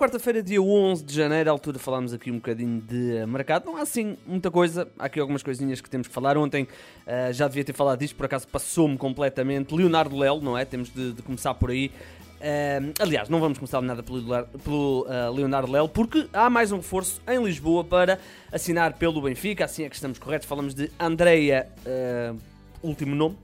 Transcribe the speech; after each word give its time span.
quarta-feira, 0.00 0.42
dia 0.42 0.62
11 0.62 1.04
de 1.04 1.14
janeiro, 1.14 1.50
à 1.50 1.52
altura 1.52 1.78
falámos 1.78 2.14
aqui 2.14 2.30
um 2.30 2.36
bocadinho 2.36 2.80
de 2.80 3.26
mercado. 3.26 3.66
Não 3.66 3.76
há 3.76 3.82
assim 3.82 4.16
muita 4.26 4.50
coisa, 4.50 4.88
há 4.98 5.04
aqui 5.04 5.20
algumas 5.20 5.42
coisinhas 5.42 5.82
que 5.82 5.90
temos 5.90 6.08
que 6.08 6.14
falar. 6.14 6.38
Ontem 6.38 6.62
uh, 6.62 7.30
já 7.34 7.46
devia 7.46 7.62
ter 7.62 7.74
falado 7.74 7.98
disto, 7.98 8.16
por 8.16 8.24
acaso 8.24 8.48
passou-me 8.48 8.96
completamente. 8.96 9.74
Leonardo 9.74 10.16
Lelo, 10.16 10.40
não 10.40 10.56
é? 10.56 10.64
Temos 10.64 10.88
de, 10.88 11.12
de 11.12 11.20
começar 11.20 11.52
por 11.52 11.70
aí. 11.70 11.92
Uh, 12.38 12.94
aliás, 12.98 13.28
não 13.28 13.40
vamos 13.40 13.58
começar 13.58 13.82
nada 13.82 14.02
pelo, 14.02 14.22
pelo 14.64 15.02
uh, 15.02 15.34
Leonardo 15.34 15.70
Lelo, 15.70 15.90
porque 15.90 16.26
há 16.32 16.48
mais 16.48 16.72
um 16.72 16.78
reforço 16.78 17.20
em 17.28 17.44
Lisboa 17.44 17.84
para 17.84 18.18
assinar 18.50 18.94
pelo 18.94 19.20
Benfica. 19.20 19.66
Assim 19.66 19.84
é 19.84 19.90
que 19.90 19.96
estamos 19.96 20.18
corretos. 20.18 20.48
Falamos 20.48 20.74
de 20.74 20.90
Andreia, 20.98 21.68
último 22.82 23.14
nome. 23.14 23.36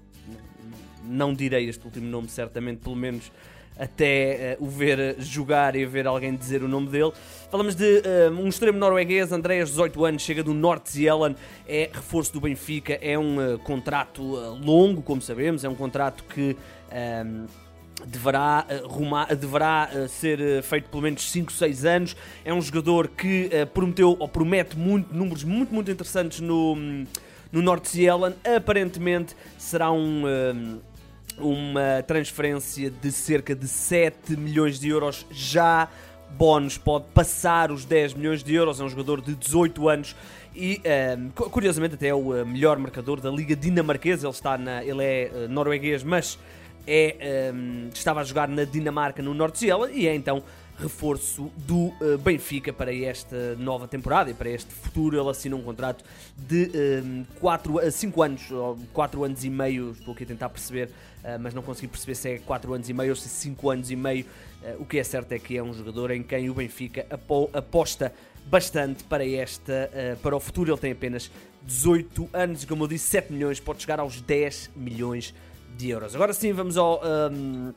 Não 1.05 1.35
direi 1.35 1.69
este 1.69 1.85
último 1.85 2.07
nome, 2.07 2.31
certamente, 2.31 2.79
pelo 2.79 2.97
menos 2.97 3.31
até 3.79 4.57
uh, 4.59 4.65
o 4.65 4.69
ver 4.69 5.17
jogar 5.19 5.77
e 5.77 5.85
ver 5.85 6.07
alguém 6.07 6.35
dizer 6.35 6.63
o 6.63 6.69
nome 6.69 6.89
dele. 6.89 7.13
Falamos 7.51 7.75
de 7.75 7.85
uh, 7.85 8.33
um 8.33 8.49
extremo 8.49 8.79
norueguês, 8.79 9.33
Andréas, 9.33 9.71
18 9.71 10.05
anos, 10.05 10.23
chega 10.23 10.43
do 10.43 10.55
Norte 10.55 10.91
Zealand, 10.91 11.37
é 11.69 11.91
reforço 11.93 12.33
do 12.33 12.41
Benfica, 12.41 12.95
é 12.95 13.19
um 13.19 13.55
uh, 13.55 13.59
contrato 13.59 14.23
longo, 14.23 15.03
como 15.03 15.21
sabemos, 15.21 15.65
é 15.65 15.69
um 15.69 15.75
contrato 15.75 16.25
que. 16.25 16.57
Um, 17.25 17.47
deverá, 18.05 18.67
rumar, 18.85 19.35
deverá 19.35 19.89
ser 20.07 20.63
feito 20.63 20.91
pelo 20.91 21.03
menos 21.03 21.31
5, 21.31 21.51
6 21.51 21.85
anos. 21.87 22.17
É 22.45 22.53
um 22.53 22.61
jogador 22.61 23.09
que 23.09 23.49
prometeu 23.73 24.15
ou 24.19 24.29
promete 24.29 24.77
muito, 24.77 25.15
números 25.15 25.43
muito, 25.43 25.73
muito 25.73 25.91
interessantes 25.91 26.41
no, 26.41 26.77
no 27.51 27.63
Norte 27.63 27.89
Zealand. 27.89 28.37
Aparentemente 28.45 29.35
será 29.57 29.91
um 29.91 30.79
uma 31.39 32.03
transferência 32.07 32.91
de 32.91 33.13
cerca 33.13 33.55
de 33.55 33.69
7 33.69 34.37
milhões 34.37 34.79
de 34.79 34.89
euros 34.89 35.27
já. 35.31 35.89
Bónus 36.31 36.77
pode 36.77 37.07
passar 37.15 37.71
os 37.71 37.85
10 37.85 38.15
milhões 38.15 38.43
de 38.43 38.55
euros, 38.55 38.81
é 38.81 38.85
um 38.85 38.89
jogador 38.89 39.21
de 39.21 39.35
18 39.35 39.89
anos 39.89 40.17
e 40.55 40.81
um, 41.19 41.31
curiosamente 41.31 41.95
até 41.95 42.09
é 42.09 42.15
o 42.15 42.35
eh, 42.35 42.45
melhor 42.45 42.79
marcador 42.79 43.21
da 43.21 43.31
Liga 43.31 43.55
Dinamarquesa. 43.55 44.27
Ele, 44.27 44.35
está 44.35 44.57
na, 44.57 44.83
ele 44.83 45.05
é 45.05 45.31
uh, 45.33 45.49
norueguês, 45.49 46.03
mas 46.03 46.39
é, 46.87 47.53
um, 47.55 47.91
estava 47.93 48.21
a 48.21 48.25
jogar 48.25 48.49
na 48.49 48.65
Dinamarca 48.65 49.23
no 49.23 49.35
Norte 49.35 49.61
de 49.61 49.71
e 49.93 50.09
é 50.09 50.15
então 50.15 50.43
reforço 50.79 51.51
do 51.57 51.87
uh, 51.87 52.19
Benfica 52.19 52.73
para 52.73 52.95
esta 52.95 53.55
nova 53.57 53.89
temporada 53.89 54.31
e 54.31 54.35
para 54.35 54.51
este 54.51 54.73
futuro. 54.73 55.19
Ele 55.19 55.31
assina 55.31 55.57
um 55.57 55.63
contrato 55.63 56.05
de 56.37 56.71
4 57.41 57.79
a 57.79 57.91
5 57.91 58.23
anos, 58.23 58.51
ou 58.51 58.79
4 58.93 59.25
anos 59.25 59.45
e 59.45 59.51
meio, 59.51 59.93
estou 59.93 60.13
aqui 60.15 60.25
a 60.25 60.27
tentar 60.27 60.49
perceber, 60.49 60.89
uh, 60.89 61.39
mas 61.41 61.55
não 61.55 61.63
consegui 61.63 61.89
perceber 61.89 62.15
se 62.15 62.31
é 62.31 62.39
4 62.39 62.75
anos 62.75 62.89
e 62.89 62.93
meio 62.93 63.11
ou 63.11 63.17
se 63.17 63.29
5 63.29 63.71
anos 63.71 63.91
e 63.91 63.97
meio. 63.97 64.25
Uh, 64.63 64.83
o 64.83 64.87
que 64.87 64.99
é 64.99 65.05
certo 65.05 65.33
é 65.33 65.39
que 65.39 65.57
é 65.57 65.63
um 65.63 65.73
jogador 65.73 66.11
em 66.11 66.23
quem 66.23 66.51
o 66.51 66.55
Benfica 66.55 67.07
aposta 67.53 68.13
bastante 68.47 69.03
para, 69.05 69.27
esta, 69.27 69.91
para 70.23 70.37
o 70.37 70.41
futuro. 70.41 70.71
Ele 70.71 70.81
tem 70.81 70.93
apenas 70.93 71.31
18 71.65 72.31
anos 72.33 72.63
e, 72.63 72.67
como 72.67 72.85
eu 72.85 72.89
disse, 72.89 73.09
7 73.09 73.33
milhões, 73.33 73.59
pode 73.59 73.81
chegar 73.81 73.99
aos 73.99 74.21
10 74.21 74.71
milhões 74.77 75.35
de 75.77 75.91
euros. 75.91 76.15
Agora 76.15 76.33
sim, 76.33 76.53
vamos 76.53 76.77
ao 76.77 77.03
um, 77.05 77.73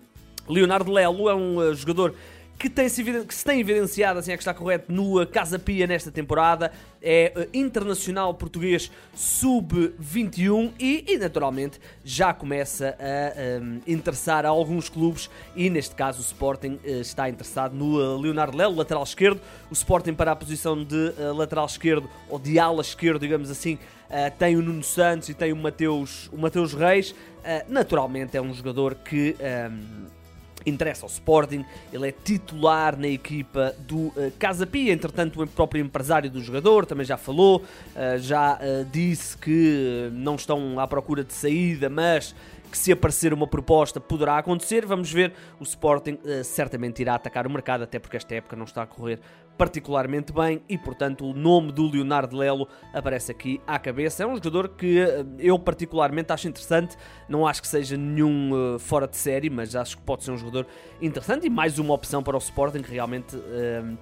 Leonardo 0.47 0.91
Lelo, 0.91 1.29
é 1.29 1.35
um 1.35 1.73
jogador 1.73 2.15
que, 2.59 2.69
tem 2.69 2.89
-se, 2.89 3.01
que 3.03 3.33
se 3.33 3.45
tem 3.45 3.61
evidenciado, 3.61 4.19
assim 4.19 4.33
é 4.33 4.37
que 4.37 4.41
está 4.41 4.53
correto, 4.53 4.91
no 4.91 5.25
Casa 5.25 5.57
Pia 5.57 5.87
nesta 5.87 6.11
temporada. 6.11 6.71
É 7.01 7.31
uh, 7.33 7.57
internacional 7.57 8.33
português 8.33 8.91
sub-21 9.15 10.73
e, 10.77 11.05
e, 11.07 11.17
naturalmente, 11.17 11.79
já 12.03 12.33
começa 12.33 12.97
a 12.99 13.61
um, 13.61 13.79
interessar 13.87 14.45
a 14.45 14.49
alguns 14.49 14.89
clubes 14.89 15.29
e, 15.55 15.69
neste 15.69 15.95
caso, 15.95 16.19
o 16.19 16.21
Sporting 16.21 16.77
uh, 16.83 16.99
está 16.99 17.29
interessado 17.29 17.73
no 17.73 18.17
Leonardo 18.17 18.57
Lelo, 18.57 18.75
lateral 18.75 19.03
esquerdo. 19.03 19.39
O 19.71 19.73
Sporting 19.73 20.13
para 20.13 20.33
a 20.33 20.35
posição 20.35 20.83
de 20.83 21.13
lateral 21.33 21.65
esquerdo, 21.65 22.09
ou 22.27 22.37
de 22.37 22.59
ala 22.59 22.81
esquerdo, 22.81 23.21
digamos 23.21 23.49
assim, 23.49 23.79
tem 24.37 24.57
o 24.57 24.61
Nuno 24.61 24.83
Santos 24.83 25.29
e 25.29 25.33
tem 25.33 25.53
o 25.53 25.55
Mateus, 25.55 26.29
o 26.33 26.37
Mateus 26.37 26.73
Reis. 26.73 27.15
naturalmente, 27.69 28.35
é 28.35 28.41
um 28.41 28.53
jogador 28.53 28.95
que... 28.95 29.35
Um, 29.71 30.18
interessa 30.65 31.05
ao 31.05 31.09
Sporting, 31.09 31.65
ele 31.91 32.09
é 32.09 32.11
titular 32.11 32.97
na 32.97 33.07
equipa 33.07 33.75
do 33.79 34.07
uh, 34.07 34.31
Casa 34.37 34.65
Pia, 34.65 34.93
entretanto 34.93 35.41
o 35.41 35.47
próprio 35.47 35.83
empresário 35.83 36.29
do 36.29 36.41
jogador 36.41 36.85
também 36.85 37.05
já 37.05 37.17
falou, 37.17 37.57
uh, 37.57 38.19
já 38.19 38.55
uh, 38.55 38.85
disse 38.91 39.37
que 39.37 40.09
não 40.13 40.35
estão 40.35 40.79
à 40.79 40.87
procura 40.87 41.23
de 41.23 41.33
saída, 41.33 41.89
mas 41.89 42.35
que 42.71 42.77
se 42.77 42.91
aparecer 42.91 43.33
uma 43.33 43.47
proposta 43.47 43.99
poderá 43.99 44.37
acontecer. 44.37 44.85
Vamos 44.85 45.11
ver, 45.11 45.33
o 45.59 45.63
Sporting 45.63 46.19
certamente 46.43 47.01
irá 47.01 47.15
atacar 47.15 47.47
o 47.47 47.49
mercado, 47.49 47.83
até 47.83 47.97
porque 47.97 48.15
esta 48.15 48.35
época 48.35 48.55
não 48.55 48.65
está 48.65 48.83
a 48.83 48.85
correr 48.85 49.19
particularmente 49.59 50.31
bem 50.31 50.61
e, 50.69 50.77
portanto, 50.77 51.25
o 51.25 51.33
nome 51.33 51.73
do 51.73 51.85
Leonardo 51.85 52.37
Lelo 52.37 52.65
aparece 52.93 53.29
aqui 53.29 53.59
à 53.67 53.77
cabeça. 53.77 54.23
É 54.23 54.25
um 54.25 54.35
jogador 54.35 54.69
que 54.69 55.01
uh, 55.01 55.27
eu 55.37 55.59
particularmente 55.59 56.31
acho 56.31 56.47
interessante, 56.47 56.95
não 57.27 57.45
acho 57.45 57.61
que 57.61 57.67
seja 57.67 57.97
nenhum 57.97 58.51
uh, 58.53 58.79
fora 58.79 59.05
de 59.05 59.17
série, 59.17 59.49
mas 59.49 59.75
acho 59.75 59.97
que 59.97 60.03
pode 60.03 60.23
ser 60.23 60.31
um 60.31 60.37
jogador 60.37 60.65
interessante 61.01 61.45
e 61.45 61.49
mais 61.49 61.77
uma 61.77 61.93
opção 61.93 62.23
para 62.23 62.37
o 62.37 62.39
Sporting 62.39 62.81
que 62.81 62.91
realmente 62.91 63.37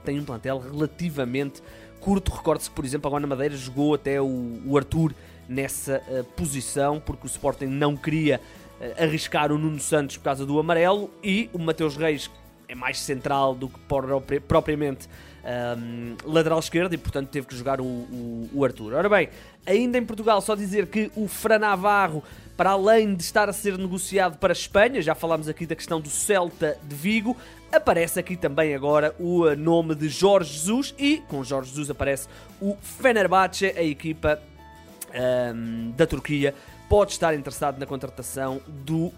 tem 0.05 0.19
um 0.19 0.23
plantel 0.23 0.59
relativamente 0.59 1.61
curto. 1.99 2.31
Recorde-se 2.31 2.69
que, 2.69 2.75
por 2.75 2.85
exemplo, 2.85 3.07
agora 3.07 3.21
na 3.21 3.27
Madeira 3.27 3.55
jogou 3.55 3.95
até 3.95 4.21
o, 4.21 4.61
o 4.63 4.77
Arthur 4.77 5.13
nessa 5.49 6.01
uh, 6.07 6.23
posição, 6.35 6.99
porque 6.99 7.25
o 7.25 7.29
Sporting 7.29 7.65
não 7.65 7.95
queria 7.95 8.39
uh, 8.79 9.03
arriscar 9.03 9.51
o 9.51 9.57
Nuno 9.57 9.79
Santos 9.79 10.17
por 10.17 10.23
causa 10.23 10.45
do 10.45 10.59
amarelo 10.59 11.09
e 11.23 11.49
o 11.51 11.57
Mateus 11.59 11.95
Reis 11.97 12.29
é 12.67 12.75
mais 12.75 12.99
central 12.99 13.55
do 13.55 13.69
que 13.69 13.79
propriamente 14.47 15.07
um, 15.47 16.15
lateral 16.25 16.59
esquerdo 16.59 16.93
e 16.93 16.97
portanto 16.97 17.29
teve 17.29 17.47
que 17.47 17.55
jogar 17.55 17.79
o, 17.79 17.85
o, 17.85 18.49
o, 18.53 18.65
Arthur. 18.65 18.93
Ora 18.93 19.07
bem, 19.07 19.29
ainda 19.65 19.97
em 19.97 20.05
Portugal, 20.05 20.41
só 20.41 20.55
dizer 20.55 20.87
que 20.87 21.09
o 21.15 21.27
Fran 21.27 21.59
Navarro, 21.59 22.21
para 22.57 22.71
além 22.71 23.15
de 23.15 23.23
estar 23.23 23.47
a 23.47 23.53
ser 23.53 23.77
negociado 23.77 24.37
para 24.37 24.51
a 24.51 24.55
Espanha, 24.55 25.01
já 25.01 25.15
falámos 25.15 25.47
aqui 25.47 25.65
da 25.65 25.75
questão 25.75 26.01
do 26.01 26.09
Celta 26.09 26.77
de 26.83 26.95
Vigo, 26.95 27.37
aparece 27.71 28.19
aqui 28.19 28.35
também 28.35 28.75
agora 28.75 29.15
o 29.19 29.45
nome 29.55 29.95
de 29.95 30.09
Jorge 30.09 30.53
Jesus 30.53 30.93
e 30.97 31.23
com 31.27 31.43
Jorge 31.43 31.69
Jesus 31.69 31.89
aparece 31.89 32.27
o 32.61 32.75
Fenerbahçe, 32.81 33.67
a 33.67 33.83
equipa 33.83 34.41
um, 35.53 35.91
da 35.91 36.05
Turquia 36.05 36.53
pode 36.89 37.11
estar 37.11 37.33
interessado 37.33 37.79
na 37.79 37.85
contratação 37.85 38.61
do 38.67 39.07
uh, 39.07 39.13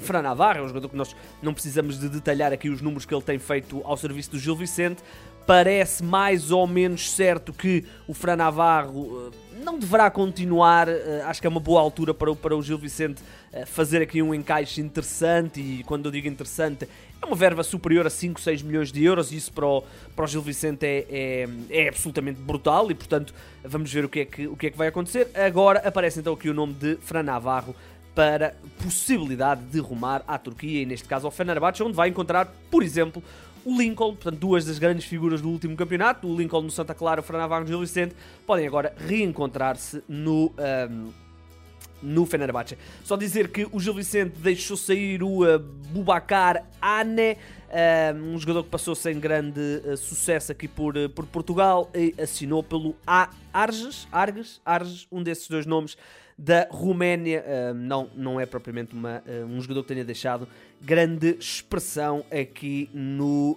Fran 0.00 0.22
Navarro, 0.22 0.60
é 0.60 0.62
um 0.62 0.68
jogador 0.68 0.88
que 0.88 0.96
nós 0.96 1.14
não 1.42 1.54
precisamos 1.54 1.98
de 1.98 2.08
detalhar 2.08 2.52
aqui 2.52 2.68
os 2.68 2.80
números 2.80 3.06
que 3.06 3.14
ele 3.14 3.22
tem 3.22 3.38
feito 3.38 3.80
ao 3.84 3.96
serviço 3.96 4.32
do 4.32 4.38
Gil 4.38 4.56
Vicente. 4.56 5.02
Parece 5.46 6.02
mais 6.02 6.50
ou 6.50 6.66
menos 6.66 7.10
certo 7.10 7.52
que 7.52 7.84
o 8.08 8.14
Fran 8.14 8.36
Navarro 8.36 9.00
uh, 9.00 9.32
não 9.64 9.78
deverá 9.78 10.10
continuar, 10.10 10.88
uh, 10.88 10.92
acho 11.24 11.40
que 11.40 11.46
é 11.46 11.50
uma 11.50 11.60
boa 11.60 11.80
altura 11.80 12.12
para 12.12 12.30
o, 12.30 12.36
para 12.36 12.56
o 12.56 12.62
Gil 12.62 12.78
Vicente 12.78 13.22
uh, 13.52 13.66
fazer 13.66 14.02
aqui 14.02 14.22
um 14.22 14.34
encaixe 14.34 14.80
interessante 14.80 15.60
e 15.60 15.82
quando 15.84 16.06
eu 16.06 16.12
digo 16.12 16.28
interessante 16.28 16.88
é 17.20 17.26
uma 17.26 17.34
verba 17.34 17.62
superior 17.62 18.06
a 18.06 18.10
5, 18.10 18.40
6 18.40 18.62
milhões 18.62 18.92
de 18.92 19.02
euros 19.02 19.32
e 19.32 19.36
isso 19.36 19.50
para 19.52 19.66
o, 19.66 19.82
para 20.14 20.26
o 20.26 20.28
Gil 20.28 20.42
Vicente 20.42 20.84
é, 20.84 21.06
é, 21.08 21.48
é, 21.70 21.88
absolutamente 21.88 22.38
brutal 22.38 22.90
e, 22.90 22.94
portanto, 22.94 23.34
vamos 23.64 23.90
ver 23.90 24.04
o 24.04 24.08
que, 24.08 24.20
é 24.20 24.24
que, 24.26 24.46
o 24.46 24.56
que 24.56 24.66
é 24.66 24.70
que 24.70 24.76
vai 24.76 24.88
acontecer. 24.88 25.30
Agora 25.34 25.80
aparece 25.80 26.20
então 26.20 26.34
aqui 26.34 26.50
o 26.50 26.54
nome 26.54 26.74
de 26.74 26.96
Fran 26.96 27.22
Navarro 27.22 27.74
para 28.14 28.54
possibilidade 28.82 29.62
de 29.62 29.80
rumar 29.80 30.22
à 30.28 30.38
Turquia 30.38 30.82
e, 30.82 30.86
neste 30.86 31.08
caso, 31.08 31.26
ao 31.26 31.30
Fenerbahçe, 31.30 31.82
onde 31.82 31.94
vai 31.94 32.10
encontrar, 32.10 32.46
por 32.70 32.82
exemplo, 32.82 33.22
o 33.64 33.76
Lincoln, 33.76 34.14
portanto, 34.14 34.38
duas 34.38 34.64
das 34.64 34.78
grandes 34.78 35.04
figuras 35.06 35.40
do 35.40 35.48
último 35.48 35.76
campeonato, 35.76 36.28
o 36.28 36.36
Lincoln 36.36 36.62
no 36.62 36.70
Santa 36.70 36.94
Clara, 36.94 37.20
o 37.20 37.24
no 37.24 37.66
Gil 37.66 37.80
Vicente, 37.80 38.14
podem 38.46 38.66
agora 38.66 38.94
reencontrar-se 38.96 40.02
no... 40.08 40.52
Um, 40.90 41.23
no 42.02 42.26
Fenerbahçe. 42.26 42.76
Só 43.02 43.16
dizer 43.16 43.48
que 43.48 43.66
o 43.72 43.80
Gil 43.80 43.94
Vicente 43.94 44.38
deixou 44.38 44.76
sair 44.76 45.22
o 45.22 45.42
uh, 45.42 45.58
Bubacar 45.58 46.64
Ane, 46.80 47.32
uh, 47.32 48.16
um 48.22 48.38
jogador 48.38 48.64
que 48.64 48.70
passou 48.70 48.94
sem 48.94 49.18
grande 49.18 49.60
uh, 49.84 49.96
sucesso 49.96 50.52
aqui 50.52 50.68
por, 50.68 50.94
por 51.10 51.26
Portugal 51.26 51.90
e 51.94 52.14
assinou 52.20 52.62
pelo 52.62 52.94
A 53.06 53.30
Arges, 53.52 54.06
Arges, 54.12 54.60
Arges, 54.64 55.06
um 55.10 55.22
desses 55.22 55.48
dois 55.48 55.66
nomes 55.66 55.96
da 56.36 56.66
Roménia. 56.68 57.44
não, 57.76 58.10
não 58.16 58.40
é 58.40 58.44
propriamente 58.44 58.92
uma, 58.92 59.22
um 59.48 59.60
jogador 59.60 59.82
que 59.82 59.88
tenha 59.90 60.04
deixado 60.04 60.48
grande 60.82 61.36
expressão 61.38 62.24
aqui 62.28 62.90
no 62.92 63.56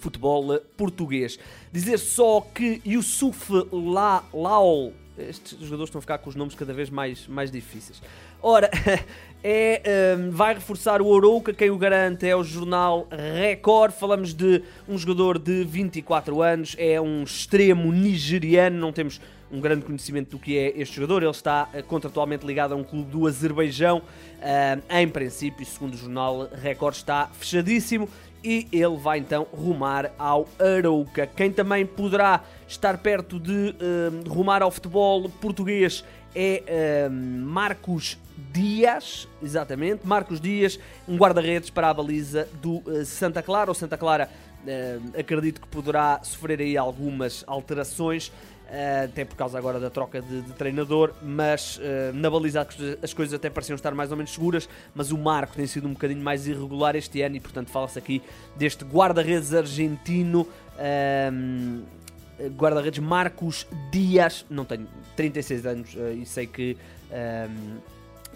futebol 0.00 0.58
português. 0.76 1.38
Dizer 1.72 1.98
só 1.98 2.40
que 2.40 2.82
Yusuf 2.84 3.48
La, 3.70 4.24
Laol 4.32 4.92
estes 5.18 5.58
jogadores 5.58 5.88
estão 5.88 5.98
a 5.98 6.02
ficar 6.02 6.18
com 6.18 6.28
os 6.28 6.36
nomes 6.36 6.54
cada 6.54 6.72
vez 6.72 6.90
mais, 6.90 7.26
mais 7.26 7.50
difíceis. 7.50 8.02
Ora, 8.42 8.68
é, 9.42 10.16
um, 10.18 10.30
vai 10.30 10.54
reforçar 10.54 11.00
o 11.00 11.06
Orouca, 11.06 11.52
quem 11.52 11.70
o 11.70 11.78
garante 11.78 12.26
é 12.26 12.34
o 12.34 12.42
jornal 12.42 13.06
Record. 13.10 13.92
Falamos 13.92 14.34
de 14.34 14.62
um 14.88 14.98
jogador 14.98 15.38
de 15.38 15.64
24 15.64 16.42
anos, 16.42 16.74
é 16.78 17.00
um 17.00 17.22
extremo 17.22 17.92
nigeriano, 17.92 18.78
não 18.78 18.92
temos 18.92 19.20
um 19.50 19.60
grande 19.60 19.84
conhecimento 19.84 20.30
do 20.30 20.38
que 20.38 20.58
é 20.58 20.72
este 20.76 20.96
jogador. 20.96 21.22
Ele 21.22 21.30
está 21.30 21.68
uh, 21.72 21.82
contratualmente 21.84 22.44
ligado 22.44 22.72
a 22.72 22.76
um 22.76 22.82
clube 22.82 23.10
do 23.10 23.26
Azerbaijão. 23.26 23.98
Uh, 23.98 24.82
em 24.98 25.08
princípio, 25.08 25.64
segundo 25.64 25.94
o 25.94 25.96
jornal 25.96 26.48
Record, 26.60 26.96
está 26.96 27.28
fechadíssimo 27.32 28.08
e 28.44 28.68
ele 28.70 28.96
vai 28.98 29.18
então 29.18 29.46
rumar 29.50 30.12
ao 30.18 30.46
Arouca. 30.58 31.26
Quem 31.26 31.50
também 31.50 31.86
poderá 31.86 32.44
estar 32.66 32.98
perto 32.98 33.38
de 33.38 33.52
uh, 33.52 34.28
rumar 34.28 34.62
ao 34.62 34.70
futebol 34.70 35.28
português 35.28 36.04
é 36.34 36.62
uh, 37.08 37.12
Marcos 37.12 38.18
Dias, 38.52 39.28
exatamente, 39.42 40.06
Marcos 40.06 40.40
Dias, 40.40 40.78
um 41.08 41.16
guarda-redes 41.16 41.70
para 41.70 41.88
a 41.88 41.94
baliza 41.94 42.48
do 42.60 42.78
uh, 42.78 43.04
Santa 43.04 43.42
Clara. 43.42 43.70
O 43.70 43.74
Santa 43.74 43.96
Clara 43.96 44.28
acredito 45.18 45.60
que 45.60 45.68
poderá 45.68 46.20
sofrer 46.22 46.58
aí 46.60 46.76
algumas 46.76 47.44
alterações. 47.46 48.32
Uh, 48.64 49.04
até 49.04 49.26
por 49.26 49.36
causa 49.36 49.58
agora 49.58 49.78
da 49.78 49.90
troca 49.90 50.22
de, 50.22 50.40
de 50.40 50.52
treinador, 50.54 51.12
mas 51.22 51.76
uh, 51.76 52.14
na 52.14 52.30
baliza 52.30 52.66
as 53.02 53.12
coisas 53.12 53.34
até 53.34 53.50
pareciam 53.50 53.76
estar 53.76 53.94
mais 53.94 54.10
ou 54.10 54.16
menos 54.16 54.32
seguras, 54.32 54.66
mas 54.94 55.12
o 55.12 55.18
marco 55.18 55.54
tem 55.54 55.66
sido 55.66 55.86
um 55.86 55.92
bocadinho 55.92 56.22
mais 56.22 56.46
irregular 56.46 56.96
este 56.96 57.20
ano 57.20 57.36
e 57.36 57.40
portanto 57.40 57.68
fala-se 57.68 57.98
aqui 57.98 58.22
deste 58.56 58.82
guarda-redes 58.82 59.52
argentino, 59.52 60.48
guarda-redes 62.56 62.98
Marcos 62.98 63.66
Dias, 63.90 64.44
não 64.50 64.64
tenho 64.64 64.86
36 65.16 65.66
anos 65.66 65.96
e 66.20 66.24
sei 66.26 66.46
que 66.46 66.76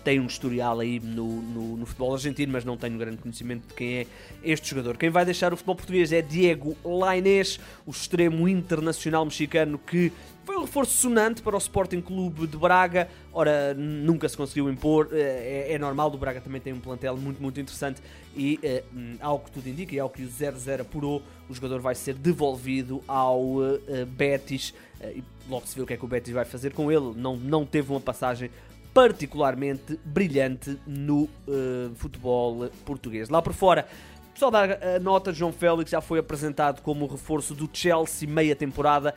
tem 0.09 0.19
um 0.19 0.27
historial 0.27 0.81
aí 0.81 0.99
no, 0.99 1.43
no, 1.43 1.77
no, 1.77 1.85
futebol 1.85 2.15
argentino, 2.15 2.51
mas 2.51 2.65
não 2.65 2.79
tenho 2.79 2.97
grande 2.97 3.19
conhecimento 3.19 3.69
de 3.69 3.75
quem 3.75 3.95
é 3.99 4.07
este 4.43 4.71
jogador. 4.71 4.97
Quem 4.97 5.11
vai 5.11 5.23
deixar 5.23 5.53
o 5.53 5.57
futebol 5.57 5.77
português 5.77 6.15
é 6.15 6.23
Diego 6.23 6.75
Lainez, 6.83 7.61
o 7.85 7.91
extremo 7.91 8.49
internacional 8.49 9.23
mexicano 9.27 9.77
que 9.77 10.11
foi 10.47 10.57
um 10.57 10.63
reforço 10.63 10.97
sonante 10.97 11.43
para 11.43 11.55
o 11.55 11.59
Sporting 11.59 12.01
Clube 12.01 12.47
de 12.47 12.57
Braga. 12.57 13.07
Ora, 13.35 13.75
nunca 13.75 14.27
se 14.31 14.35
conseguiu 14.35 14.71
impor, 14.71 15.11
eh, 15.13 15.67
é, 15.69 15.75
é 15.75 15.79
normal, 15.79 16.11
o 16.11 16.17
Braga 16.17 16.41
também 16.41 16.59
tem 16.59 16.73
um 16.73 16.81
plantel 16.81 17.15
muito, 17.19 17.43
muito 17.43 17.61
interessante 17.61 18.01
e, 18.35 18.59
é, 18.63 18.83
ao 19.21 19.39
que 19.41 19.51
tudo 19.51 19.69
indica, 19.69 19.95
e 19.95 20.01
ao 20.01 20.09
que 20.09 20.23
o 20.23 20.27
0-0 20.27 20.81
apurou, 20.81 21.23
o 21.51 21.55
jogador 21.55 21.81
vai 21.81 21.95
ser 21.95 22.15
devolvido 22.15 23.05
ao 23.07 23.43
uh, 23.43 24.07
Betis. 24.07 24.71
Uh, 25.03 25.19
e 25.19 25.25
logo 25.51 25.67
se 25.67 25.77
vê 25.77 25.83
o 25.83 25.87
que 25.87 25.93
é 25.93 25.97
que 25.99 26.05
o 26.07 26.09
Betis 26.09 26.33
vai 26.33 26.47
fazer 26.47 26.73
com 26.73 26.91
ele. 26.91 27.13
Não, 27.15 27.37
não 27.37 27.67
teve 27.67 27.91
uma 27.91 28.01
passagem 28.01 28.51
particularmente 28.99 29.97
brilhante 30.05 30.77
no 30.85 31.23
uh, 31.23 31.95
futebol 31.95 32.69
português. 32.85 33.29
Lá 33.29 33.41
por 33.41 33.53
fora, 33.53 33.87
só 34.35 34.51
dar 34.51 34.73
a 34.83 34.99
nota, 34.99 35.33
João 35.33 35.53
Félix 35.53 35.93
já 35.93 36.01
foi 36.01 36.19
apresentado 36.19 36.83
como 36.83 37.07
reforço 37.07 37.55
do 37.55 37.71
Chelsea 37.73 38.29
meia 38.29 38.57
temporada, 38.57 39.15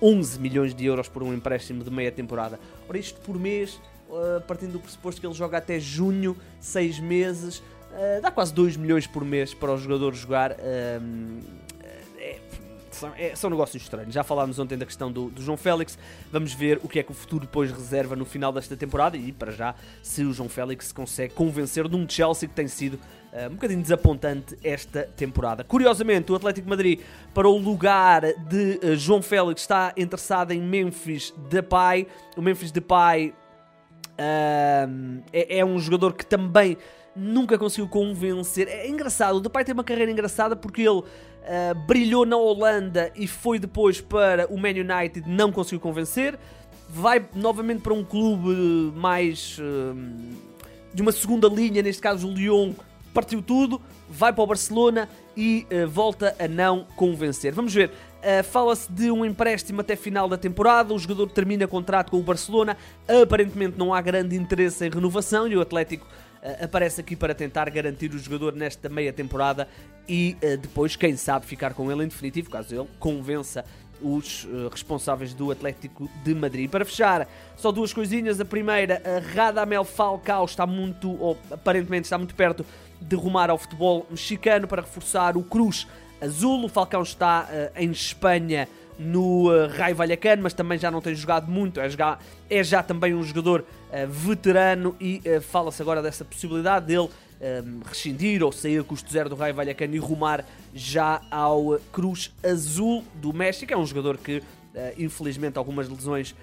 11 0.00 0.40
milhões 0.40 0.74
de 0.74 0.86
euros 0.86 1.10
por 1.10 1.22
um 1.22 1.34
empréstimo 1.34 1.84
de 1.84 1.90
meia 1.90 2.10
temporada. 2.10 2.58
Ora, 2.88 2.96
isto 2.96 3.20
por 3.20 3.38
mês, 3.38 3.78
uh, 4.08 4.40
partindo 4.46 4.72
do 4.72 4.80
pressuposto 4.80 5.20
que 5.20 5.26
ele 5.26 5.34
joga 5.34 5.58
até 5.58 5.78
junho, 5.78 6.34
6 6.58 6.98
meses, 6.98 7.58
uh, 7.58 8.22
dá 8.22 8.30
quase 8.30 8.54
2 8.54 8.78
milhões 8.78 9.06
por 9.06 9.26
mês 9.26 9.52
para 9.52 9.74
o 9.74 9.76
jogador 9.76 10.14
jogar. 10.14 10.52
Uh, 10.52 11.42
são, 13.02 13.12
é, 13.16 13.34
são 13.34 13.50
negócios 13.50 13.82
estranhos. 13.82 14.14
Já 14.14 14.22
falámos 14.22 14.58
ontem 14.58 14.78
da 14.78 14.86
questão 14.86 15.10
do, 15.10 15.28
do, 15.28 15.42
João 15.42 15.56
Félix. 15.56 15.98
Vamos 16.30 16.54
ver 16.54 16.78
o 16.82 16.88
que 16.88 17.00
é 17.00 17.02
que 17.02 17.10
o 17.10 17.14
futuro 17.14 17.44
depois 17.44 17.70
reserva 17.72 18.14
no 18.14 18.24
final 18.24 18.52
desta 18.52 18.76
temporada 18.76 19.16
e, 19.16 19.32
para 19.32 19.50
já, 19.50 19.74
se 20.02 20.22
o 20.22 20.32
João 20.32 20.48
Félix 20.48 20.92
consegue 20.92 21.34
convencer 21.34 21.88
de 21.88 21.96
um 21.96 22.08
Chelsea 22.08 22.48
que 22.48 22.54
tem 22.54 22.68
sido 22.68 22.94
uh, 22.94 23.46
um 23.46 23.54
bocadinho 23.54 23.82
desapontante 23.82 24.56
esta 24.62 25.02
temporada. 25.16 25.64
Curiosamente, 25.64 26.30
o 26.30 26.36
Atlético 26.36 26.68
Madrid, 26.68 27.00
para 27.34 27.48
o 27.48 27.56
lugar 27.56 28.22
de 28.22 28.78
uh, 28.82 28.96
João 28.96 29.20
Félix, 29.20 29.62
está 29.62 29.92
interessado 29.96 30.52
em 30.52 30.60
Memphis 30.60 31.34
Depay. 31.50 32.06
O 32.36 32.42
Memphis 32.42 32.70
Depay 32.70 33.30
uh, 33.30 35.22
é, 35.32 35.58
é 35.58 35.64
um 35.64 35.78
jogador 35.78 36.12
que 36.12 36.24
também 36.24 36.78
nunca 37.14 37.58
conseguiu 37.58 37.88
convencer. 37.88 38.68
É 38.68 38.88
engraçado, 38.88 39.36
o 39.36 39.40
Depay 39.40 39.64
tem 39.64 39.72
uma 39.72 39.84
carreira 39.84 40.10
engraçada 40.10 40.56
porque 40.56 40.82
ele 40.82 41.00
uh, 41.00 41.04
brilhou 41.86 42.24
na 42.24 42.36
Holanda 42.36 43.12
e 43.14 43.26
foi 43.26 43.58
depois 43.58 44.00
para 44.00 44.46
o 44.48 44.58
Man 44.58 44.70
United, 44.70 45.22
não 45.26 45.52
conseguiu 45.52 45.80
convencer. 45.80 46.38
Vai 46.88 47.26
novamente 47.34 47.80
para 47.80 47.94
um 47.94 48.04
clube 48.04 48.92
mais 48.94 49.58
uh, 49.58 49.96
de 50.92 51.00
uma 51.00 51.12
segunda 51.12 51.48
linha, 51.48 51.82
neste 51.82 52.02
caso 52.02 52.28
o 52.28 52.32
Lyon, 52.32 52.72
partiu 53.14 53.42
tudo, 53.42 53.80
vai 54.08 54.32
para 54.32 54.42
o 54.42 54.46
Barcelona 54.46 55.08
e 55.36 55.66
uh, 55.70 55.88
volta 55.88 56.34
a 56.38 56.46
não 56.46 56.86
convencer. 56.96 57.52
Vamos 57.52 57.72
ver. 57.72 57.90
Uh, 57.90 58.44
Fala-se 58.44 58.90
de 58.92 59.10
um 59.10 59.24
empréstimo 59.24 59.80
até 59.80 59.96
final 59.96 60.28
da 60.28 60.36
temporada. 60.36 60.92
O 60.92 60.98
jogador 60.98 61.30
termina 61.30 61.66
contrato 61.66 62.10
com 62.10 62.18
o 62.18 62.22
Barcelona. 62.22 62.76
Aparentemente 63.22 63.78
não 63.78 63.92
há 63.92 64.00
grande 64.00 64.36
interesse 64.36 64.86
em 64.86 64.90
renovação 64.90 65.48
e 65.48 65.56
o 65.56 65.60
Atlético 65.60 66.06
aparece 66.60 67.00
aqui 67.00 67.14
para 67.14 67.34
tentar 67.34 67.70
garantir 67.70 68.12
o 68.12 68.18
jogador 68.18 68.52
nesta 68.52 68.88
meia 68.88 69.12
temporada 69.12 69.68
e 70.08 70.36
uh, 70.42 70.56
depois, 70.56 70.96
quem 70.96 71.16
sabe, 71.16 71.46
ficar 71.46 71.74
com 71.74 71.90
ele 71.90 72.04
em 72.04 72.08
definitivo, 72.08 72.50
caso 72.50 72.74
ele 72.74 72.88
convença 72.98 73.64
os 74.00 74.44
uh, 74.44 74.68
responsáveis 74.68 75.32
do 75.32 75.50
Atlético 75.50 76.10
de 76.24 76.34
Madrid. 76.34 76.68
Para 76.68 76.84
fechar, 76.84 77.28
só 77.56 77.70
duas 77.70 77.92
coisinhas. 77.92 78.40
A 78.40 78.44
primeira, 78.44 79.00
a 79.04 79.34
Radamel 79.34 79.84
Falcao 79.84 80.44
está 80.44 80.66
muito, 80.66 81.10
ou 81.20 81.38
aparentemente 81.50 82.06
está 82.06 82.18
muito 82.18 82.34
perto 82.34 82.66
de 83.00 83.16
rumar 83.16 83.48
ao 83.48 83.58
futebol 83.58 84.06
mexicano 84.10 84.66
para 84.66 84.82
reforçar 84.82 85.36
o 85.36 85.42
Cruz 85.42 85.86
Azul. 86.20 86.64
O 86.64 86.68
Falcão 86.68 87.02
está 87.02 87.48
uh, 87.48 87.80
em 87.80 87.90
Espanha 87.90 88.68
no 88.98 89.50
uh, 89.50 89.68
Raio 89.68 89.96
Vallecano, 89.96 90.42
mas 90.42 90.52
também 90.52 90.78
já 90.78 90.90
não 90.90 91.00
tem 91.00 91.14
jogado 91.14 91.50
muito, 91.50 91.80
é, 91.80 91.88
já, 91.88 92.18
é 92.48 92.62
já 92.62 92.82
também 92.82 93.14
um 93.14 93.22
jogador 93.22 93.64
veterano 94.08 94.96
e 95.00 95.20
uh, 95.24 95.40
fala-se 95.40 95.80
agora 95.82 96.02
dessa 96.02 96.24
possibilidade 96.24 96.86
dele 96.86 97.08
rescindir 97.84 98.40
ou 98.40 98.52
sair 98.52 98.78
a 98.78 98.84
custo 98.84 99.10
zero 99.10 99.28
do 99.28 99.34
Raio 99.34 99.52
Vallecano 99.52 99.96
e 99.96 99.98
rumar 99.98 100.46
já 100.72 101.20
ao 101.28 101.76
Cruz 101.90 102.32
Azul 102.40 103.02
do 103.14 103.32
México. 103.32 103.72
É 103.72 103.76
um 103.76 103.84
jogador 103.84 104.16
que, 104.16 104.40
infelizmente, 104.96 105.58
algumas 105.58 105.88
lesões 105.88 106.36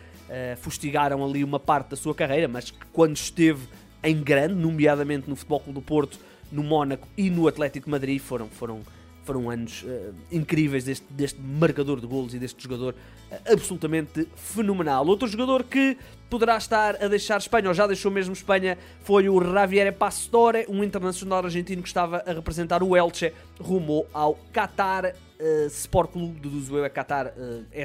fustigaram 0.57 1.24
ali 1.24 1.42
uma 1.42 1.57
parte 1.57 1.92
da 1.92 1.96
sua 1.96 2.13
carreira, 2.13 2.50
mas 2.50 2.72
que 2.72 2.86
quando 2.92 3.16
esteve 3.16 3.66
em 4.04 4.22
grande, 4.22 4.56
nomeadamente 4.56 5.30
no 5.30 5.38
Futebol 5.38 5.62
Clube 5.62 5.80
do 5.80 5.81
Porto, 5.81 6.19
no 6.51 6.63
Mónaco 6.63 7.07
e 7.18 7.30
no 7.30 7.48
Atlético 7.48 7.90
Madrid, 7.90 8.19
foram, 8.19 8.50
foram 8.50 8.81
foram 9.29 9.47
anos 9.47 9.83
uh, 9.83 10.11
incríveis 10.31 10.83
deste, 10.83 11.05
deste 11.13 11.39
marcador 11.39 12.01
de 12.01 12.07
golos 12.07 12.33
e 12.33 12.39
deste 12.39 12.63
jogador 12.63 12.95
uh, 13.31 13.53
absolutamente 13.53 14.27
fenomenal. 14.35 15.05
Outro 15.05 15.27
jogador 15.27 15.63
que 15.65 15.95
poderá 16.27 16.57
estar 16.57 16.95
a 16.95 17.07
deixar 17.07 17.38
Espanha, 17.38 17.67
ou 17.67 17.74
já 17.75 17.86
deixou 17.86 18.12
mesmo 18.12 18.33
Espanha, 18.33 18.75
foi 19.01 19.29
o 19.29 19.39
Javier 19.39 19.93
Pastore, 19.93 20.65
um 20.67 20.83
internacional 20.83 21.45
argentino 21.45 21.83
que 21.83 21.88
estava 21.88 22.24
a 22.25 22.33
representar 22.33 22.81
o 22.81 22.98
Elche, 22.98 23.31
rumou 23.59 24.07
ao 24.12 24.33
Qatar 24.51 25.13
uh, 25.13 25.67
Sport 25.67 26.12
Clube, 26.12 26.39
deduzo 26.39 26.75
eu, 26.75 26.83
é 26.83 26.89
Qatar 26.89 27.31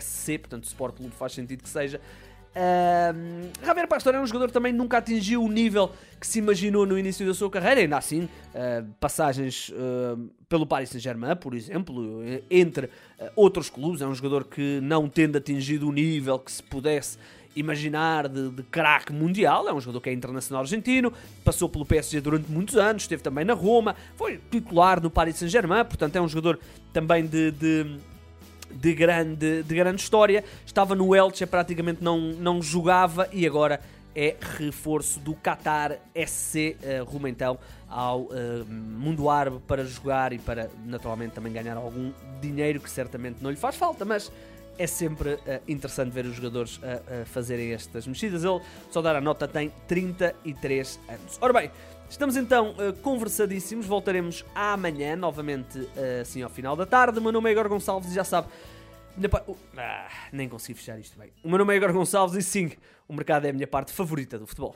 SC, 0.00 0.38
portanto 0.38 0.64
Sport 0.64 0.96
Clube 0.96 1.14
faz 1.14 1.34
sentido 1.34 1.62
que 1.62 1.68
seja, 1.68 2.00
Uh, 2.54 3.50
Javier 3.64 3.88
Pastor 3.88 4.14
é 4.14 4.20
um 4.20 4.26
jogador 4.26 4.46
que 4.46 4.52
também 4.52 4.72
nunca 4.72 4.98
atingiu 4.98 5.42
o 5.42 5.48
nível 5.50 5.90
que 6.20 6.26
se 6.26 6.38
imaginou 6.38 6.86
no 6.86 6.96
início 6.96 7.26
da 7.26 7.34
sua 7.34 7.50
carreira, 7.50 7.80
ainda 7.80 7.96
assim, 7.96 8.24
uh, 8.24 8.86
passagens 9.00 9.70
uh, 9.70 10.30
pelo 10.48 10.64
Paris 10.64 10.90
Saint-Germain, 10.90 11.34
por 11.34 11.52
exemplo, 11.52 12.22
entre 12.48 12.88
ah, 13.18 13.32
outros 13.34 13.68
clubes, 13.68 14.00
é 14.00 14.06
um 14.06 14.14
jogador 14.14 14.44
que 14.44 14.78
não 14.80 15.08
tendo 15.08 15.36
atingido 15.36 15.88
o 15.88 15.92
nível 15.92 16.38
que 16.38 16.52
se 16.52 16.62
pudesse 16.62 17.18
imaginar 17.56 18.28
de, 18.28 18.50
de 18.50 18.62
craque 18.62 19.12
mundial, 19.12 19.68
é 19.68 19.74
um 19.74 19.80
jogador 19.80 20.00
que 20.00 20.10
é 20.10 20.12
internacional 20.12 20.62
argentino, 20.62 21.12
passou 21.44 21.68
pelo 21.68 21.84
PSG 21.84 22.20
durante 22.20 22.50
muitos 22.50 22.76
anos, 22.76 23.02
esteve 23.02 23.22
também 23.22 23.44
na 23.44 23.54
Roma, 23.54 23.96
foi 24.16 24.40
titular 24.50 25.02
no 25.02 25.10
Paris 25.10 25.36
Saint-Germain, 25.36 25.84
portanto 25.84 26.14
é 26.16 26.20
um 26.20 26.28
jogador 26.28 26.60
também 26.92 27.26
de, 27.26 27.50
de 27.50 27.98
de 28.74 28.94
grande, 28.94 29.62
de 29.62 29.74
grande 29.74 30.00
história. 30.00 30.44
Estava 30.66 30.94
no 30.94 31.14
Elche, 31.14 31.46
praticamente 31.46 32.02
não, 32.02 32.18
não 32.18 32.62
jogava 32.62 33.28
e 33.32 33.46
agora 33.46 33.80
é 34.14 34.36
reforço 34.58 35.18
do 35.18 35.34
Qatar 35.34 35.98
SC, 36.14 36.76
uh, 36.82 37.04
rumo 37.04 37.26
então 37.26 37.58
ao 37.88 38.22
uh, 38.22 38.30
mundo 38.68 39.28
árabe 39.28 39.58
para 39.66 39.84
jogar 39.84 40.32
e 40.32 40.38
para 40.38 40.70
naturalmente 40.84 41.32
também 41.32 41.52
ganhar 41.52 41.76
algum 41.76 42.12
dinheiro 42.40 42.80
que 42.80 42.88
certamente 42.88 43.38
não 43.42 43.50
lhe 43.50 43.56
faz 43.56 43.76
falta, 43.76 44.04
mas 44.04 44.30
é 44.78 44.86
sempre 44.86 45.34
uh, 45.34 45.40
interessante 45.66 46.10
ver 46.10 46.26
os 46.26 46.36
jogadores 46.36 46.80
a 46.82 47.24
fazerem 47.24 47.72
estas 47.72 48.06
mexidas. 48.06 48.44
Ele, 48.44 48.60
só 48.90 49.02
dar 49.02 49.16
a 49.16 49.20
nota, 49.20 49.48
tem 49.48 49.72
33 49.88 51.00
anos. 51.08 51.38
Ora 51.40 51.52
bem, 51.52 51.70
estamos 52.08 52.36
então 52.36 52.72
uh, 52.72 52.92
conversadíssimos. 53.00 53.86
Voltaremos 53.86 54.44
amanhã, 54.54 55.16
novamente 55.16 55.88
assim 56.20 56.42
ao 56.42 56.50
final 56.50 56.76
da 56.76 56.86
tarde. 56.86 57.18
O 57.18 57.22
meu 57.22 57.32
nome 57.32 57.48
é 57.48 57.52
Igor 57.52 57.68
Gonçalves 57.68 58.10
e 58.10 58.14
já 58.14 58.24
sabe. 58.24 58.48
Pa... 59.30 59.44
Ah, 59.76 60.08
nem 60.32 60.48
consegui 60.48 60.78
fechar 60.78 60.98
isto 60.98 61.18
bem. 61.18 61.32
O 61.42 61.48
meu 61.48 61.58
nome 61.58 61.72
é 61.72 61.76
Igor 61.76 61.92
Gonçalves 61.92 62.36
e 62.36 62.42
sim, 62.42 62.72
o 63.08 63.14
mercado 63.14 63.46
é 63.46 63.50
a 63.50 63.52
minha 63.52 63.66
parte 63.66 63.92
favorita 63.92 64.38
do 64.38 64.46
futebol. 64.46 64.74